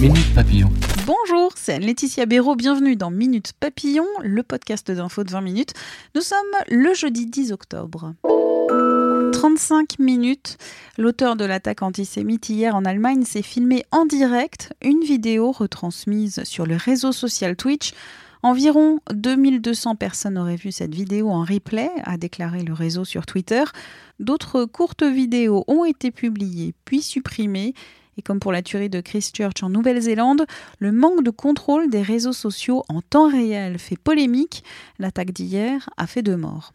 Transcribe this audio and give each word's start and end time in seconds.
Minute 0.00 0.34
Papillon. 0.34 0.68
Bonjour, 1.06 1.52
c'est 1.56 1.78
Laetitia 1.78 2.26
Béraud, 2.26 2.54
bienvenue 2.54 2.96
dans 2.96 3.10
Minute 3.10 3.54
Papillon, 3.58 4.04
le 4.22 4.42
podcast 4.42 4.90
d'info 4.90 5.24
de 5.24 5.30
20 5.30 5.40
minutes. 5.40 5.72
Nous 6.14 6.20
sommes 6.20 6.38
le 6.68 6.92
jeudi 6.92 7.24
10 7.24 7.52
octobre. 7.52 8.12
35 9.32 9.98
minutes, 9.98 10.58
l'auteur 10.98 11.34
de 11.34 11.46
l'attaque 11.46 11.80
antisémite 11.80 12.50
hier 12.50 12.76
en 12.76 12.84
Allemagne 12.84 13.24
s'est 13.24 13.40
filmé 13.40 13.84
en 13.90 14.04
direct 14.04 14.74
une 14.82 15.00
vidéo 15.00 15.50
retransmise 15.50 16.44
sur 16.44 16.66
le 16.66 16.76
réseau 16.76 17.12
social 17.12 17.56
Twitch. 17.56 17.94
Environ 18.42 19.00
2200 19.14 19.96
personnes 19.96 20.36
auraient 20.36 20.56
vu 20.56 20.72
cette 20.72 20.94
vidéo 20.94 21.30
en 21.30 21.42
replay, 21.42 21.90
a 22.04 22.18
déclaré 22.18 22.62
le 22.62 22.74
réseau 22.74 23.06
sur 23.06 23.24
Twitter. 23.24 23.64
D'autres 24.20 24.66
courtes 24.66 25.04
vidéos 25.04 25.64
ont 25.68 25.86
été 25.86 26.10
publiées 26.10 26.74
puis 26.84 27.00
supprimées. 27.00 27.72
Et 28.18 28.22
comme 28.22 28.40
pour 28.40 28.52
la 28.52 28.62
tuerie 28.62 28.90
de 28.90 29.00
Christchurch 29.00 29.62
en 29.62 29.68
Nouvelle-Zélande, 29.68 30.46
le 30.78 30.92
manque 30.92 31.22
de 31.22 31.30
contrôle 31.30 31.90
des 31.90 32.02
réseaux 32.02 32.32
sociaux 32.32 32.84
en 32.88 33.02
temps 33.02 33.28
réel 33.28 33.78
fait 33.78 33.98
polémique. 33.98 34.64
L'attaque 34.98 35.32
d'hier 35.32 35.88
a 35.96 36.06
fait 36.06 36.22
deux 36.22 36.36
morts. 36.36 36.72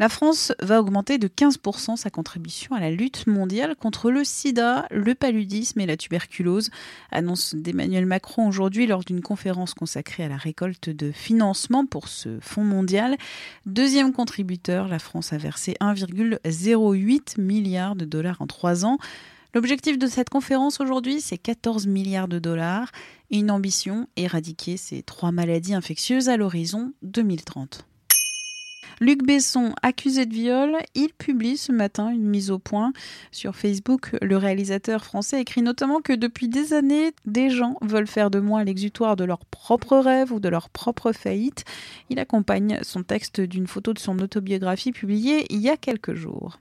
La 0.00 0.08
France 0.08 0.54
va 0.62 0.80
augmenter 0.80 1.18
de 1.18 1.28
15% 1.28 1.96
sa 1.96 2.08
contribution 2.08 2.74
à 2.74 2.80
la 2.80 2.90
lutte 2.90 3.26
mondiale 3.26 3.76
contre 3.76 4.10
le 4.10 4.24
sida, 4.24 4.86
le 4.90 5.14
paludisme 5.14 5.78
et 5.78 5.84
la 5.84 5.98
tuberculose, 5.98 6.70
annonce 7.12 7.54
d'Emmanuel 7.54 8.06
Macron 8.06 8.48
aujourd'hui 8.48 8.86
lors 8.86 9.04
d'une 9.04 9.20
conférence 9.20 9.74
consacrée 9.74 10.24
à 10.24 10.30
la 10.30 10.38
récolte 10.38 10.88
de 10.88 11.12
financement 11.12 11.84
pour 11.84 12.08
ce 12.08 12.38
fonds 12.40 12.64
mondial. 12.64 13.18
Deuxième 13.66 14.14
contributeur, 14.14 14.88
la 14.88 14.98
France 14.98 15.34
a 15.34 15.36
versé 15.36 15.76
1,08 15.82 17.38
milliard 17.38 17.94
de 17.94 18.06
dollars 18.06 18.40
en 18.40 18.46
trois 18.46 18.86
ans. 18.86 18.96
L'objectif 19.52 19.98
de 19.98 20.06
cette 20.06 20.30
conférence 20.30 20.80
aujourd'hui, 20.80 21.20
c'est 21.20 21.38
14 21.38 21.88
milliards 21.88 22.28
de 22.28 22.38
dollars 22.38 22.92
et 23.30 23.38
une 23.38 23.50
ambition, 23.50 24.06
éradiquer 24.16 24.76
ces 24.76 25.02
trois 25.02 25.32
maladies 25.32 25.74
infectieuses 25.74 26.28
à 26.28 26.36
l'horizon 26.36 26.92
2030. 27.02 27.84
Luc 29.02 29.24
Besson, 29.24 29.72
accusé 29.82 30.26
de 30.26 30.34
viol, 30.34 30.76
il 30.94 31.08
publie 31.14 31.56
ce 31.56 31.72
matin 31.72 32.10
une 32.10 32.28
mise 32.28 32.50
au 32.50 32.58
point 32.58 32.92
sur 33.32 33.56
Facebook. 33.56 34.14
Le 34.20 34.36
réalisateur 34.36 35.04
français 35.04 35.40
écrit 35.40 35.62
notamment 35.62 36.00
que 36.00 36.12
depuis 36.12 36.48
des 36.48 36.74
années, 36.74 37.12
des 37.24 37.48
gens 37.48 37.76
veulent 37.80 38.06
faire 38.06 38.30
de 38.30 38.40
moi 38.40 38.62
l'exutoire 38.62 39.16
de 39.16 39.24
leurs 39.24 39.46
propres 39.46 39.96
rêves 39.96 40.32
ou 40.32 40.38
de 40.38 40.50
leur 40.50 40.68
propre 40.68 41.12
faillite. 41.12 41.64
Il 42.10 42.18
accompagne 42.18 42.78
son 42.82 43.02
texte 43.02 43.40
d'une 43.40 43.66
photo 43.66 43.94
de 43.94 43.98
son 43.98 44.18
autobiographie 44.18 44.92
publiée 44.92 45.46
il 45.48 45.60
y 45.60 45.70
a 45.70 45.78
quelques 45.78 46.14
jours. 46.14 46.60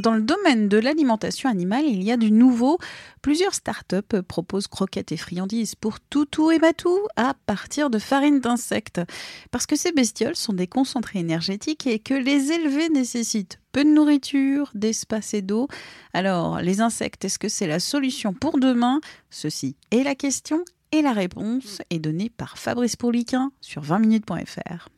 Dans 0.00 0.14
le 0.14 0.20
domaine 0.20 0.68
de 0.68 0.78
l'alimentation 0.78 1.50
animale, 1.50 1.84
il 1.84 2.04
y 2.04 2.12
a 2.12 2.16
du 2.16 2.30
nouveau. 2.30 2.78
Plusieurs 3.20 3.54
startups 3.54 4.22
proposent 4.28 4.68
croquettes 4.68 5.10
et 5.10 5.16
friandises 5.16 5.74
pour 5.74 5.98
toutou 5.98 6.52
et 6.52 6.60
matou 6.60 6.96
à 7.16 7.34
partir 7.46 7.90
de 7.90 7.98
farine 7.98 8.38
d'insectes. 8.38 9.00
Parce 9.50 9.66
que 9.66 9.74
ces 9.74 9.90
bestioles 9.90 10.36
sont 10.36 10.52
des 10.52 10.68
concentrés 10.68 11.18
énergétiques 11.18 11.88
et 11.88 11.98
que 11.98 12.14
les 12.14 12.52
élever 12.52 12.88
nécessitent 12.90 13.58
peu 13.72 13.82
de 13.82 13.90
nourriture, 13.90 14.70
d'espace 14.74 15.34
et 15.34 15.42
d'eau. 15.42 15.66
Alors, 16.12 16.60
les 16.60 16.80
insectes, 16.80 17.24
est-ce 17.24 17.40
que 17.40 17.48
c'est 17.48 17.66
la 17.66 17.80
solution 17.80 18.32
pour 18.32 18.60
demain? 18.60 19.00
Ceci 19.30 19.74
est 19.90 20.04
la 20.04 20.14
question 20.14 20.64
et 20.92 21.02
la 21.02 21.12
réponse 21.12 21.82
est 21.90 21.98
donnée 21.98 22.30
par 22.30 22.56
Fabrice 22.56 22.94
Pourliquin 22.94 23.50
sur 23.60 23.82
20minutes.fr. 23.82 24.88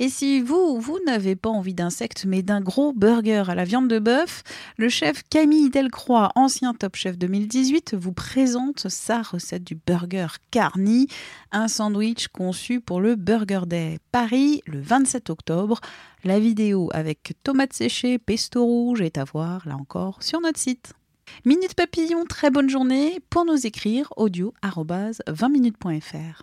Et 0.00 0.08
si 0.08 0.40
vous, 0.40 0.80
vous 0.80 0.98
n'avez 1.06 1.36
pas 1.36 1.50
envie 1.50 1.72
d'insectes, 1.72 2.24
mais 2.26 2.42
d'un 2.42 2.60
gros 2.60 2.92
burger 2.92 3.44
à 3.46 3.54
la 3.54 3.64
viande 3.64 3.86
de 3.86 4.00
bœuf, 4.00 4.42
le 4.76 4.88
chef 4.88 5.22
Camille 5.30 5.70
Delcroix, 5.70 6.32
ancien 6.34 6.74
Top 6.74 6.96
Chef 6.96 7.16
2018, 7.16 7.94
vous 7.94 8.12
présente 8.12 8.88
sa 8.88 9.22
recette 9.22 9.62
du 9.62 9.76
burger 9.76 10.26
Carni, 10.50 11.06
un 11.52 11.68
sandwich 11.68 12.26
conçu 12.26 12.80
pour 12.80 13.00
le 13.00 13.14
Burger 13.14 13.60
Day 13.66 14.00
Paris 14.10 14.62
le 14.66 14.80
27 14.80 15.30
octobre. 15.30 15.78
La 16.24 16.40
vidéo 16.40 16.90
avec 16.92 17.34
tomates 17.44 17.74
séchées, 17.74 18.18
pesto 18.18 18.64
rouge 18.64 19.00
est 19.00 19.16
à 19.16 19.22
voir, 19.22 19.62
là 19.68 19.76
encore, 19.76 20.24
sur 20.24 20.40
notre 20.40 20.58
site. 20.58 20.94
Minute 21.44 21.74
Papillon, 21.74 22.24
très 22.28 22.50
bonne 22.50 22.68
journée. 22.68 23.20
Pour 23.30 23.44
nous 23.44 23.64
écrire, 23.64 24.12
audio 24.16 24.52
20minutes.fr. 24.64 26.42